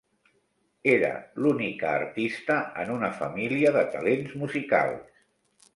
[0.93, 1.11] Era
[1.45, 5.21] l'única artista en una família de talents musicals.